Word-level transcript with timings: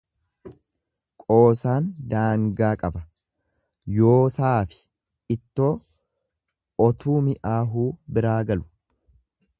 Qoosaan 1.23 1.89
daangaa 2.13 2.71
qaba, 2.85 3.03
yoosaafi 3.99 4.81
ittoo 5.37 5.71
otuu 6.89 7.23
mi'aahuu 7.29 7.89
biraa 8.19 8.37
galu. 8.51 8.67